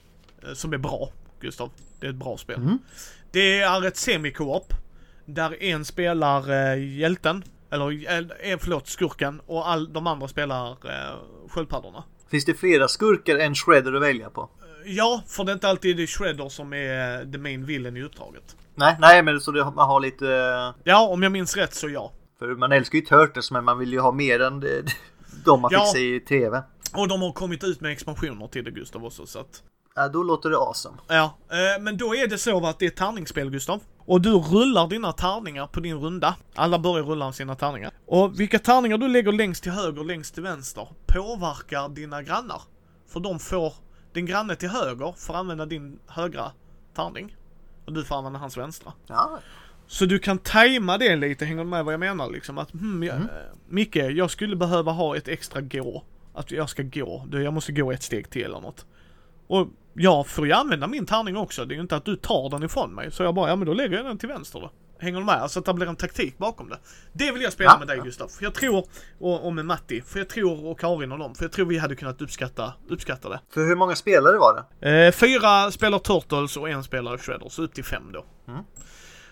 [0.47, 1.71] eh, som är bra, Gustav.
[1.99, 2.55] Det är ett bra spel.
[2.55, 2.77] Mm.
[3.31, 4.73] Det är ett semi-co-op.
[5.25, 7.43] Där en spelar eh, hjälten.
[7.71, 7.91] Eller,
[8.51, 9.41] eh, förlåt, skurken.
[9.45, 11.15] Och all, de andra spelar eh,
[11.49, 12.03] sköldpaddorna.
[12.31, 14.49] Finns det flera skurkar än Shredder att välja på?
[14.85, 18.55] Ja, för det är inte alltid det Shredder som är the main villain i uppdraget.
[18.75, 20.27] Nej, nej, men så det, man har lite...
[20.33, 22.11] eh, Ja, om jag minns rätt så ja.
[22.39, 24.59] För man älskar ju Turtles men man vill ju ha mer än
[25.45, 25.79] de man Ja.
[25.85, 26.63] fick se i TV.
[26.93, 29.63] Och de har kommit ut med expansioner till det Gustav också så att...
[29.95, 30.97] Ja, då låter det awesome.
[31.07, 33.81] Ja, eh, men då är det så att det är tärningsspel Gustav.
[33.99, 36.35] Och du rullar dina tärningar på din runda.
[36.55, 37.91] Alla börjar rulla sina tärningar.
[38.05, 42.61] Och vilka tärningar du lägger längst till höger och längst till vänster påverkar dina grannar.
[43.07, 43.73] För de får,
[44.13, 46.51] din granne till höger får använda din högra
[46.95, 47.35] tärning.
[47.85, 48.93] Och du får använda hans vänstra.
[49.07, 49.39] Ja,
[49.87, 52.57] Så du kan tajma det lite, hänger du med vad jag menar liksom?
[52.57, 53.27] Att, hmm, jag, Mm.
[53.67, 56.03] Micke, jag skulle behöva ha ett extra gå.
[56.37, 58.85] Att jag ska gå, jag måste gå ett steg till eller något.
[59.47, 62.49] Och jag får ju använda min tärning också, det är ju inte att du tar
[62.49, 63.11] den ifrån mig.
[63.11, 64.71] Så jag bara, ja men då lägger jag den till vänster då.
[64.99, 65.35] Hänger du med?
[65.35, 66.77] Alltså att det blir en taktik bakom det.
[67.13, 68.01] Det vill jag spela Ja, med dig.
[68.03, 68.27] Gustav.
[68.27, 68.85] För jag tror,
[69.19, 71.77] och, och med Matti, för jag tror, och Karin och dem, för jag tror vi
[71.77, 73.39] hade kunnat uppskatta, uppskatta det.
[73.49, 75.05] för hur många spelare var det?
[75.07, 78.25] Eh, fyra spelar Turtles och en spelar Shredder, så upp till fem då.
[78.47, 78.63] Mm.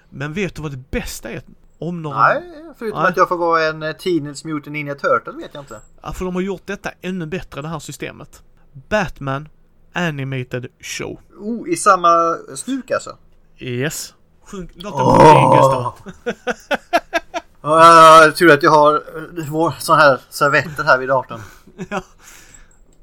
[0.10, 1.42] Men vet du vad det bästa är?
[1.80, 2.18] Om några...
[2.18, 2.44] Nej,
[2.78, 3.10] förutom Nej.
[3.10, 5.80] att jag får vara en eh, Teenage Mutant Ninja Turtle vet jag inte.
[6.02, 8.44] Ja, för de har gjort detta ännu bättre, det här systemet.
[8.90, 9.50] Batman
[9.94, 11.20] Animated Show.
[11.40, 13.18] Oh, i samma stuk alltså?
[13.58, 14.14] Yes.
[14.44, 15.18] Sjung, låt den Åh.
[15.18, 15.94] sjunga Gustav.
[17.62, 21.40] Ja, tur att jag har eh, vår sån här servetter här vid datorn.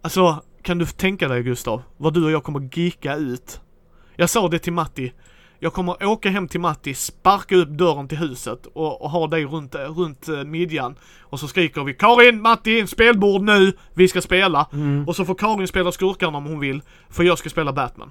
[0.04, 3.60] Alltså, kan du tänka dig Gustav, vad du och jag kommer geeka ut.
[4.16, 5.12] Jag sa det till Matti.
[5.64, 9.44] Jag kommer åka hem till Matti, sparka upp dörren till huset och, och ha dig
[9.44, 10.96] runt, runt eh, midjan.
[11.20, 13.72] Och så skriker vi Karin, Matti, spelbord nu!
[13.94, 14.66] Vi ska spela.
[15.06, 18.10] Och så får Karin spela skurkarna om hon vill, för jag ska spela Batman.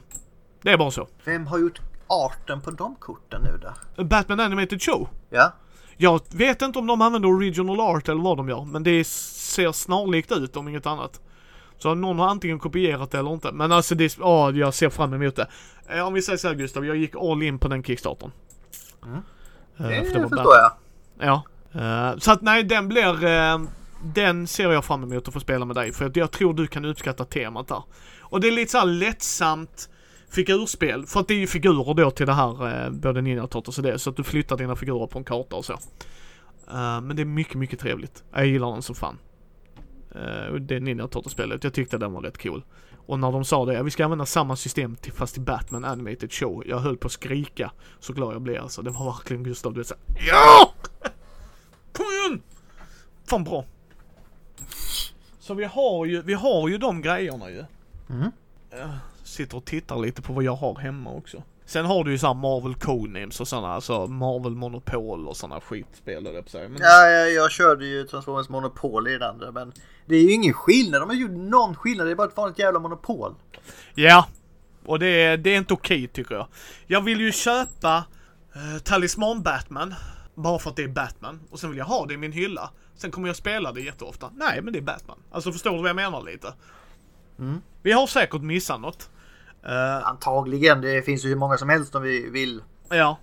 [0.62, 1.08] Det är bara så.
[1.26, 3.60] Vem har gjort arten på de korten nu
[3.98, 4.04] då?
[4.04, 5.10] Batman Animated Show.
[5.30, 5.54] Ja,
[5.98, 9.72] Jag vet inte om de använder original art eller vad de gör, men det ser
[9.72, 11.22] snarlikt ut om inget annat.
[11.82, 13.52] Så någon har antingen kopierat det eller inte.
[13.52, 15.48] Men alltså det, ja, jag ser fram emot det.
[15.90, 18.32] Eh, Om vi säger så här Gustav, jag gick all in på den kickstarten.
[19.06, 19.18] Mm.
[19.78, 20.72] Eh, det för var förstår jag.
[21.20, 21.44] Ja.
[21.74, 23.60] Eh, så att nej, den blir, eh,
[24.04, 25.94] den ser jag fram emot att få spela med dig.
[25.94, 27.84] För att jag tror du kan uppskatta temat där.
[28.22, 29.90] Och det är lite så här lättsamt
[30.30, 31.06] figurspel.
[31.06, 33.84] För att det är ju figurer då till det här, eh, både Ninja Turtles och
[33.84, 34.00] det.
[34.00, 35.74] Så att du flyttar dina figurer på en karta och så.
[35.74, 38.24] Eh, men det är mycket, mycket trevligt.
[38.34, 39.18] Jag gillar den som fan.
[40.16, 41.64] Uh, det Ninja Turtles-spelet.
[41.64, 42.64] Jag tyckte den var rätt cool.
[43.06, 45.86] Och när de sa det, ja, vi ska använda samma system till, fast till Batman
[45.86, 46.64] Animated Show.
[46.66, 47.72] Jag höll på att skrika.
[48.00, 48.82] Så glad jag blev alltså.
[48.82, 50.74] Det var verkligen Gustav, du vet såhär, Ja!
[53.32, 53.66] Fan bra.
[55.40, 57.64] Så vi har ju, vi har ju de grejerna ju.
[58.10, 58.32] Mm.
[58.72, 58.90] Jag
[59.24, 61.44] sitter och tittar lite på vad jag har hemma också.
[61.66, 66.28] Sen har du ju såhär Marvel Codenames och sådana, alltså Marvel Monopol och sådana skitspel
[66.28, 66.70] eller på sig.
[66.70, 69.74] Men, Ja, jag, jag körde ju Transformers Monopol i den andra men
[70.12, 71.02] det är ju ingen skillnad.
[71.02, 72.08] De har gjort någon skillnad.
[72.08, 73.36] Det är bara ett vanligt jävla monopol.
[73.96, 74.28] ja.
[74.86, 76.48] Och det är, det är inte okej tycker jag.
[76.88, 78.04] Jag vill ju köpa
[78.56, 79.94] eh, Talisman Batman.
[80.36, 81.40] Bara för att det är Batman.
[81.50, 82.72] Och sen vill jag ha det i min hylla.
[82.96, 84.30] Sen kommer jag spela det jätteofta.
[84.36, 85.18] Nej, men det är Batman.
[85.32, 86.54] Alltså förstår du vad jag menar lite?
[87.40, 87.62] Mm.
[87.82, 89.10] Vi har säkert missat något.
[89.66, 90.82] Eh, Antagligen.
[90.82, 92.62] Det finns ju hur många som helst om vi vill.
[92.90, 93.18] Ja.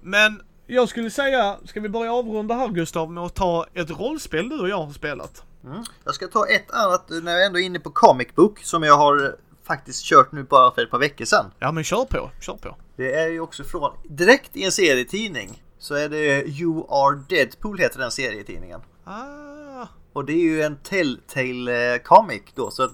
[0.00, 4.48] Men jag skulle säga, ska vi börja avrunda här Gustav med att ta ett rollspel
[4.48, 5.44] du och jag har spelat?
[5.64, 5.82] Mm.
[6.04, 8.96] Jag ska ta ett annat när jag ändå är inne på Comic Book som jag
[8.96, 9.30] har eh,
[9.66, 11.46] faktiskt kört nu bara för ett par veckor sedan.
[11.58, 12.76] Ja men kör på, kör på.
[12.96, 15.62] Det är ju också från direkt i en serietidning.
[15.78, 18.80] Så är det You Are Deadpool heter den serietidningen.
[19.04, 22.70] Ah, Och det är ju en Telltale eh, comic då.
[22.70, 22.92] Så att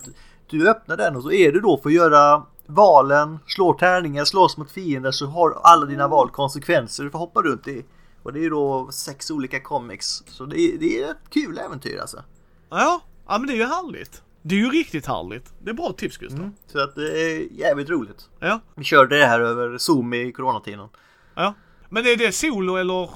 [0.50, 4.56] du öppnar den och så är du då för att göra valen, slå tärningar, slåss
[4.56, 7.84] mot fiender så har alla dina val konsekvenser du får hoppa runt i.
[8.22, 10.22] Och det är ju då sex olika comics.
[10.26, 12.22] Så det är, det är ett kul äventyr alltså.
[12.70, 14.22] Ja, ja men det är ju härligt.
[14.42, 15.52] Det är ju riktigt härligt.
[15.62, 16.50] Det är bra tips Gustav.
[16.66, 18.28] Så att det är jävligt roligt.
[18.40, 20.88] Ja, Vi körde det här över Zoom i coronatiden.
[21.34, 21.54] ja.
[21.90, 23.08] Men är det solo eller?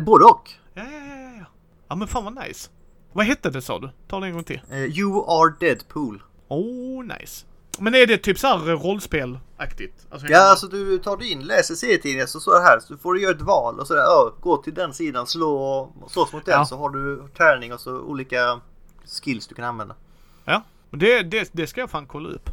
[0.00, 0.50] Både och.
[0.74, 1.44] Ja, ja, ja, ja.
[1.88, 2.70] Ja men fan vad nice.
[3.12, 3.90] Vad hette det sa du?
[4.08, 4.60] Ta det en gång till.
[4.70, 6.22] Eh, You Are Deadpool.
[6.48, 7.46] Oh, nice.
[7.78, 10.06] Men är det typ såhär rollspelaktigt?
[10.10, 13.22] Alltså, Ja, alltså du tar dig in, läser serietidningen så det här, så får du
[13.22, 14.02] göra ett val och sådär.
[14.02, 16.64] Ja, gå till den sidan, slå, slåss mot den Ja.
[16.66, 18.60] så har du tärning och så olika
[19.06, 19.94] skills du kan använda.
[20.44, 22.50] Ja, men det, det, det ska jag fan kolla upp.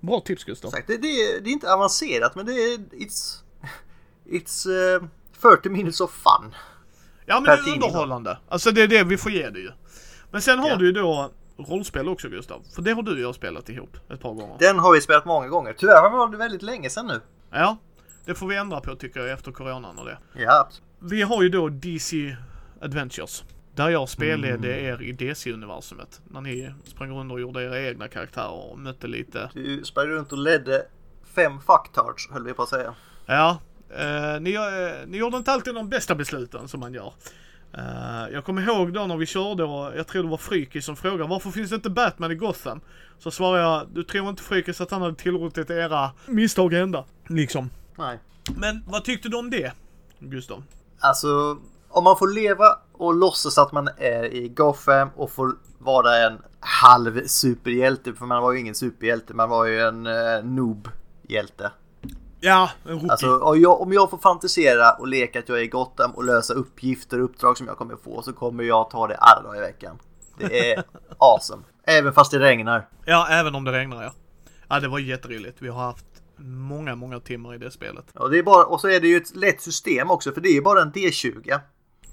[0.00, 0.72] Bra tips Gustav.
[0.86, 3.42] Det, det, är, det är inte avancerat men det är it's,
[4.30, 6.54] it's eh, 40 minutes of fun.
[7.26, 8.38] Ja men det är underhållande.
[8.48, 9.70] Alltså det är det vi får ge det ju.
[10.30, 10.76] Men sen har Ja.
[10.76, 12.62] du ju då rollspel också Gustav.
[12.74, 14.56] För det har du och jag spelat ihop ett par gånger.
[14.58, 15.72] Den har vi spelat många gånger.
[15.78, 17.20] Tyvärr var det väldigt länge sedan nu.
[17.50, 17.76] Ja,
[18.24, 20.18] det får vi ändra på tycker jag efter coronan och det.
[20.34, 20.84] Ja, absolut.
[20.98, 22.36] Vi har ju då DC
[22.80, 23.44] Adventures.
[23.74, 26.20] Där jag spelade er i DC-universumet.
[26.24, 29.50] När ni sprang runt och gjorde era egna karaktärer och mötte lite.
[29.54, 30.86] Du sprang runt och ledde
[31.34, 32.94] fem fucktards höll vi på att säga.
[33.26, 33.58] Ja,
[33.90, 37.12] eh, ni, eh, ni gjorde inte alltid de bästa besluten som man gör.
[37.72, 40.96] Eh, jag kommer ihåg då när vi körde och jag tror det var Frykis som
[40.96, 42.80] frågade varför finns det inte Batman i Gotham?
[43.18, 47.04] Så svarade jag, du tror inte Frykis att han hade tillåtit era misstag hända?
[47.28, 47.70] Liksom.
[47.96, 48.18] Nej.
[48.56, 49.72] Men vad tyckte du om det,
[50.18, 50.62] Gustav?
[50.98, 56.16] Alltså, om man får leva och låtsas att man är i Gotham och får vara
[56.16, 61.70] en halv superhjälte, för man var ju ingen superhjälte, man var ju en eh, noob-hjälte.
[62.40, 63.10] Ja, en rookie.
[63.10, 66.24] Alltså, och jag, om jag får fantisera och leka att jag är i Gotham och
[66.24, 69.58] lösa uppgifter och uppdrag som jag kommer få så kommer jag ta det alla dagar
[69.58, 69.98] i veckan.
[70.38, 70.84] Det är
[71.18, 71.62] awesome.
[71.84, 72.88] Även fast det regnar.
[73.04, 74.12] Ja, även om det regnar ja.
[74.68, 75.62] Ja, det var jätteroligt.
[75.62, 78.16] Vi har haft många, många timmar i det spelet.
[78.16, 80.48] Och, det är bara, och så är det ju ett lätt system också, för det
[80.48, 81.60] är ju bara en D20.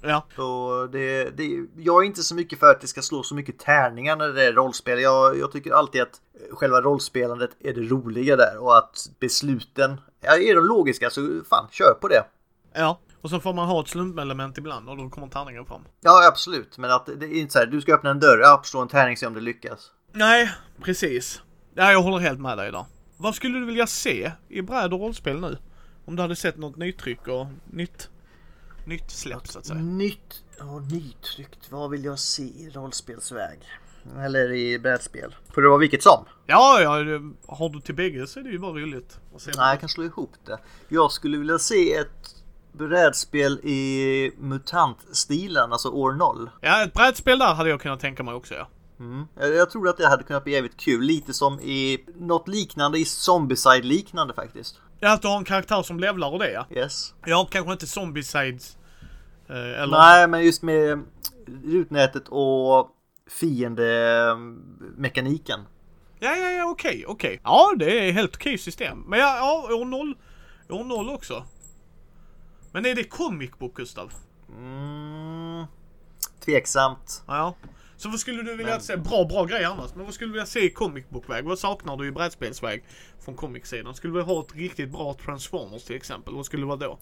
[0.02, 3.34] Ja, Så det, det, jag är inte så mycket för att det ska slå så
[3.34, 5.00] mycket tärningar när det är rollspel.
[5.00, 6.20] Jag, jag tycker alltid att
[6.52, 11.66] själva rollspelandet är det roliga där och att besluten, ja, är de logiska så fan,
[11.70, 12.24] kör på det.
[12.74, 13.00] ja.
[13.20, 15.82] Och så får man ha ett slumpelement ibland och då kommer tärningen fram.
[16.00, 16.78] Ja, absolut.
[16.78, 18.88] Men att det är inte så här, du ska öppna en dörr, ja, slå en
[18.88, 19.90] tärning se om det lyckas.
[20.12, 20.50] Nej,
[20.82, 21.42] precis.
[21.74, 22.84] Ja, jag håller helt med dig där.
[23.16, 25.58] Vad skulle du vilja se i bräd och rollspel nu?
[26.04, 28.08] Om du hade sett något nytryck och nytt,
[28.88, 29.78] nytt släpp så att säga.
[29.78, 33.58] Nytt och nytryckt, vad vill jag se i rollspelsväg?
[34.18, 35.34] Eller i brädspel.
[35.54, 36.24] Får det vara vilket som?
[36.46, 36.90] Ja, ja,
[37.46, 39.18] har du till bägge så är det ju bara roligt.
[39.32, 40.58] Nej, jag kan slå ihop det.
[40.88, 42.34] Jag skulle vilja se ett
[42.72, 46.50] brädspel i MUTANT-stilen, alltså år 0.
[46.60, 48.68] Ja, ett brädspel där hade jag kunnat tänka mig också ja.
[49.00, 49.26] Mm.
[49.34, 51.04] Jag jag tror att det hade kunnat bli jävligt kul.
[51.04, 54.80] Lite som i något liknande i Zombieside liknande faktiskt.
[55.00, 56.66] Ja, att du har en karaktär som levlar och det ja.
[56.70, 57.14] Yes.
[57.24, 58.76] Ja, kanske inte zombiesides.
[59.48, 59.98] Eh, eller...
[59.98, 61.04] Nej, men just med
[61.64, 62.90] rutnätet och
[63.30, 65.60] fiendemekaniken.
[66.18, 67.40] Ja, ja, ja, okej, okej.
[67.44, 69.04] Ja, det är helt okej system.
[69.08, 70.16] Men ja, ja, år 0.
[70.68, 71.44] År 0 också.
[72.72, 74.12] Men är det comic book, Gustav?
[74.48, 75.64] Mm,
[76.44, 77.22] tveksamt.
[77.26, 77.54] Ja.
[77.98, 78.96] Så vad skulle du vilja Men- se?
[78.96, 79.90] Bra, bra grej annars.
[79.94, 81.44] Men vad skulle du vilja se i comic book-väg?
[81.44, 82.84] Vad saknar du i brädspelsväg
[83.24, 83.94] från comic-sidan?
[83.94, 86.34] Skulle du vilja ha ett riktigt bra Transformers till exempel?
[86.34, 86.98] Vad skulle det vara då?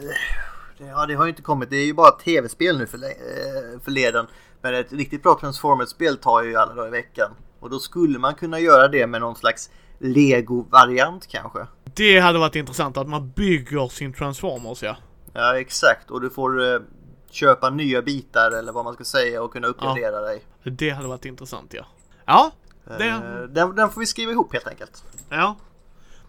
[0.00, 1.70] Det- Ja, det har ju inte kommit.
[1.70, 4.26] Det är ju bara tv-spel nu för, eh, för leden.
[4.62, 7.30] Men ett riktigt bra Transformers-spel tar ju alla dagar i veckan.
[7.60, 11.66] Och då skulle man kunna göra det med någon slags Lego-variant kanske.
[11.94, 14.96] Det hade varit intressant att man bygger sin Transformers ja.
[15.32, 16.10] Ja, exakt.
[16.10, 16.80] Och du får eh,
[17.34, 20.44] köpa nya bitar eller vad man ska säga och kunna uppgradera dig.
[20.62, 21.86] Det hade varit intressant ja.
[22.24, 22.52] Ja,
[22.98, 25.04] det, Eh, Den, den får vi skriva ihop helt enkelt.
[25.28, 25.56] ja.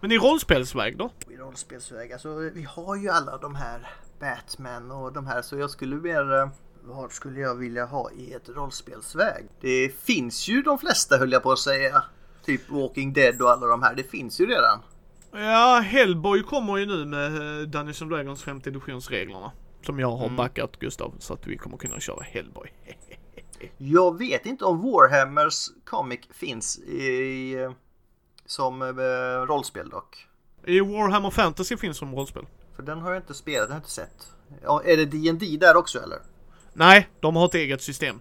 [0.00, 1.10] Men i rollspelsväg då?
[1.30, 3.88] I rollspelsväg, alltså vi har ju alla de här
[4.20, 6.48] Batman och de här så jag skulle mer eh,
[6.84, 9.46] vad skulle jag vilja ha i ett rollspelsväg?
[9.60, 12.02] Det finns ju de flesta höll jag på att säga.
[12.44, 13.94] Typ Walking Dead och alla de här.
[13.94, 14.78] Det finns ju redan.
[15.32, 17.26] Ja, Hellboy kommer ju nu med
[17.60, 19.52] eh, Dungeons Dragons 5 editionsreglerna.
[19.86, 20.36] Som jag har Mm.
[20.36, 22.72] backat Gustav, så att vi kommer kunna köra Hellboy.
[23.78, 27.54] Jag vet inte om Warhammers comic finns i,
[28.46, 28.86] som eh,
[29.46, 30.26] rollspel dock.
[30.64, 32.46] I Warhammer Fantasy finns som rollspel.
[32.76, 34.28] För den har jag inte spelat, den har jag inte sett.
[34.62, 36.18] Ja, är det D&D där också eller?
[36.72, 38.20] Nej, de har ett eget system.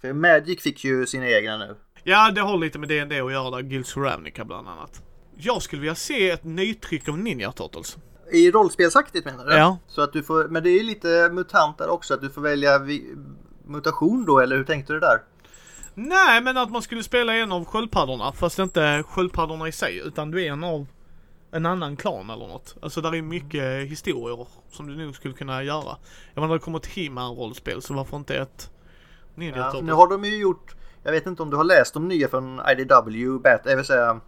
[0.00, 1.76] För Magic fick ju sina egna nu.
[2.04, 5.02] Ja, det har lite med D&D att göra där, Guilds Ravnica bland annat.
[5.36, 7.96] Jag skulle vilja se ett nytryck av Ninja Turtles.
[8.30, 9.54] I rollspelsaktigt menar du?
[9.54, 9.78] Ja.
[9.86, 12.42] Så att du får, men det är ju lite mutant där också, att du får
[12.42, 12.80] välja
[13.64, 15.22] mutation då, eller hur tänkte du där?
[15.94, 20.30] Nej, men att man skulle spela en av sköldpaddorna, fast inte sköldpaddorna i sig, utan
[20.30, 20.86] du är en av
[21.50, 22.76] en annan klan eller något.
[22.82, 25.96] Alltså där är mycket historier som du nog skulle kunna göra.
[26.34, 28.70] Jag menar det kommer ett He-Man rollspel, så varför inte ett
[29.34, 32.08] Ninja Ja, nu har de ju gjort, jag vet inte om du har läst de
[32.08, 34.20] nya från IDW, Bat, jag vill säga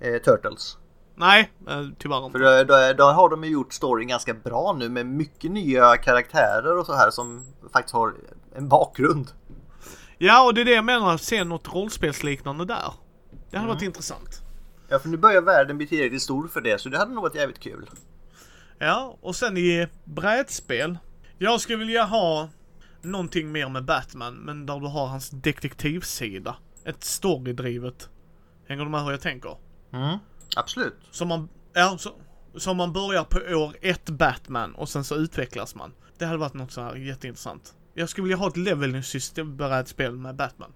[0.00, 0.78] eh, Turtles.
[1.14, 2.38] Nej, eh, tyvärr inte.
[2.38, 6.78] För då, då, har de ju gjort storyn ganska bra nu med mycket nya karaktärer
[6.78, 8.14] och så här som faktiskt har
[8.54, 9.30] en bakgrund.
[10.18, 12.92] Ja, och det är det jag menar, se något rollspelsliknande där.
[13.50, 14.42] Det hade varit intressant.
[14.88, 17.34] Ja, för nu börjar världen bli tillräckligt stor för det, så det hade nog varit
[17.34, 17.90] jävligt kul.
[18.78, 20.98] Ja, och sen i brädspel.
[21.38, 22.48] Jag skulle vilja ha
[23.02, 26.56] någonting mer med Batman, men där du har hans detektivsida.
[26.84, 28.08] Ett storydrivet.
[28.68, 29.56] Hänger du med hur jag tänker?
[29.92, 30.18] Mm.
[30.56, 30.94] Absolut.
[31.10, 32.10] Som man, ja, så,
[32.56, 35.92] så man börjar på år ett Batman och sen så utvecklas man.
[36.18, 37.74] Det hade varit något så här jätteintressant.
[37.94, 40.72] Jag skulle vilja ha ett leveling-system brädspel med Batman.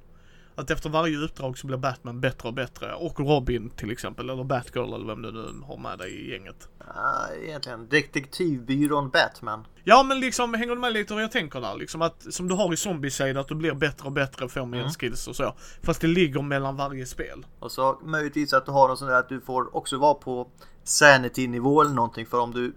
[0.59, 2.95] Att efter varje uppdrag så blir Batman bättre och bättre.
[2.95, 6.69] Och Robin till exempel, eller Batgirl eller vem du nu har med dig i gänget.
[6.79, 9.67] Ja, egentligen detektivbyrån Batman.
[9.85, 11.77] Ja men liksom, hänger du med lite hur jag tänker där?
[11.77, 14.89] Liksom att, som du har i Zombicide, att du blir bättre och bättre, får mer
[14.89, 15.55] skills och så.
[15.83, 17.47] Fast det ligger mellan varje spel.
[17.59, 20.49] Och så möjligtvis att du har någon sån där att du får också vara på
[20.85, 22.27] sanity-nivå eller någonting.
[22.27, 22.75] För om du...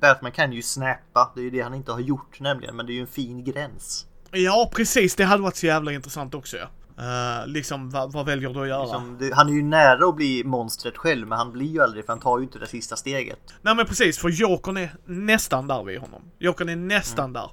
[0.00, 1.32] Batman kan ju snappa.
[1.34, 2.76] Det är ju det han inte har gjort nämligen.
[2.76, 4.06] Men det är ju en fin gräns.
[4.30, 6.66] Ja precis, det hade varit så jävla intressant också ja.
[6.98, 8.82] Uh, liksom, vad, vad väljer du att göra?
[8.82, 11.28] Liksom, det, han är ju nära att bli monstret själv.
[11.28, 13.38] Men han blir ju aldrig för han tar ju inte det sista steget.
[13.62, 16.22] Nej men precis, för Jokern är nästan där vid honom.
[16.38, 17.50] Jokern är nästan där.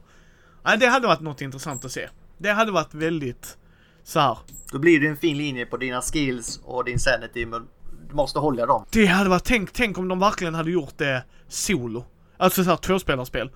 [0.63, 2.09] Nej, det hade varit något intressant att se.
[2.37, 3.57] Det hade varit väldigt
[4.03, 4.37] så här.
[4.71, 7.45] Då blir det en fin linje på dina skills och din sanity.
[7.45, 7.67] Men
[8.09, 8.85] du måste hålla dem.
[8.91, 12.05] Det hade varit, tänk, tänk om de verkligen hade gjort det solo.
[12.37, 13.51] Alltså såhär tvåspelarspel.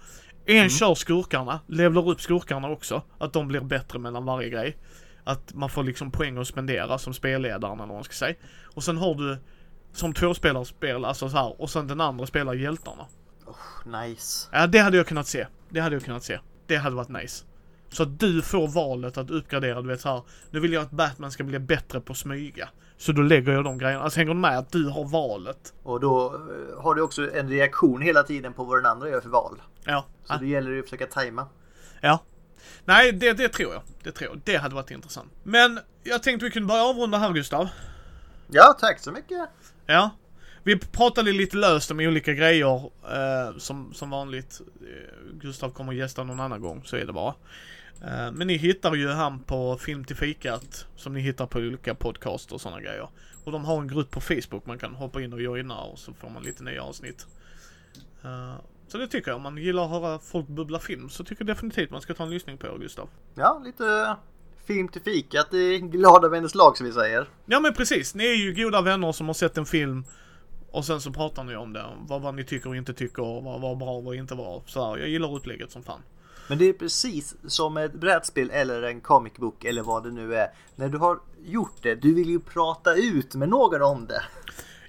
[0.45, 3.02] En kör skurkarna, levlar upp skurkarna också.
[3.17, 4.78] Att de blir bättre mellan varje grej.
[5.28, 8.36] Att man får liksom poäng att spendera som spelledaren eller vad man ska säga.
[8.76, 9.38] Och sen har du
[9.92, 13.06] som tvåspelarspel, alltså så här, och sen den andra spelar hjältarna.
[13.86, 14.50] Nice.
[14.52, 15.48] Ja, det hade jag kunnat se.
[15.70, 16.40] Det hade jag kunnat se.
[16.68, 17.46] Det hade varit nice.
[17.90, 20.22] Så att du får valet att uppgradera, du vet så här.
[20.52, 22.70] Nu vill jag att Batman ska bli bättre på att smyga.
[22.98, 24.04] Så då lägger jag de grejerna.
[24.04, 25.74] Alltså hänger du med att du har valet?
[25.84, 29.22] Och då eh, har du också en reaktion hela tiden på vad den andra gör
[29.22, 29.62] för val.
[29.84, 30.06] Ja.
[30.24, 31.46] Så det gäller ju att försöka tajma.
[32.02, 32.20] Ja.
[32.86, 33.82] Nej, det, det tror jag.
[34.04, 34.41] Det tror jag.
[34.43, 35.32] Det hade varit intressant.
[35.43, 37.70] Men jag tänkte vi kunde börja avrunda här Gustav.
[38.48, 39.50] Ja, tack så mycket.
[39.86, 40.12] Ja.
[40.63, 44.62] Vi pratade lite löst om olika grejer eh, som, som vanligt.
[44.82, 47.34] Eh, Gustav kommer gästa någon annan gång, så är det bara.
[48.02, 51.96] Eh, men ni hittar ju han på Film till fikat som ni hittar på olika
[51.96, 53.10] podcast och sådana grejer.
[53.43, 56.13] Och de har en grupp på Facebook man kan hoppa in och joina och så
[56.13, 57.28] får man lite nya avsnitt.
[58.24, 58.56] Eh,
[58.88, 59.36] så det tycker jag.
[59.36, 62.23] Om man gillar att höra folk bubbla film så tycker jag definitivt man ska ta
[62.23, 63.10] en lyssning på Gustav.
[63.36, 64.15] Ja, lite
[64.65, 67.30] film till fikat i glada vänners lag som vi säger.
[67.45, 70.06] Ja men precis, ni är ju goda vänner som har sett en film
[70.71, 71.85] och sen så pratar ni om det.
[72.08, 74.63] Vad, vad ni tycker och inte tycker och vad var bra och vad inte var.
[74.65, 76.02] Så här, jag gillar upplägget som fan.
[76.50, 80.35] Men det är precis som ett brädspel eller en comic book eller vad det nu
[80.35, 80.48] är.
[80.75, 84.21] När du har gjort det, du vill ju prata ut med någon om det.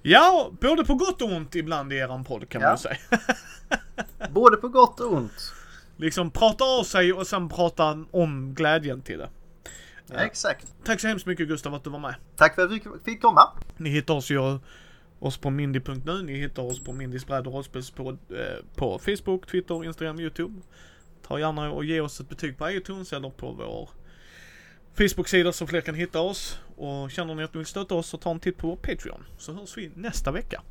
[0.03, 2.74] Ja, både på gott och ont ibland i eran podd kan man Ja.
[2.74, 3.20] ju säga.
[4.30, 5.53] Både på gott och ont.
[5.96, 9.28] liksom prata av sig och sen prata om glädjen till det.
[10.07, 10.66] Ja, exakt.
[10.84, 12.14] Tack så hemskt mycket Gustav att du var med.
[12.36, 13.42] Tack för att vi fick komma.
[13.76, 14.59] Ni hittar oss ju
[15.18, 16.22] oss på mindy.nu.
[16.22, 20.61] Ni hittar oss på Mindys bräd och rollspelspodd eh, på Facebook, Twitter, Instagram, Youtube.
[21.28, 23.90] Ta gärna och ge oss ett betyg på iTunes eller på vår
[24.99, 26.59] Facebook-sida så fler kan hitta oss.
[26.76, 29.24] Och känner ni att ni vill stötta oss så ta en titt på vår Patreon.
[29.38, 30.62] Så hörs vi nästa vecka.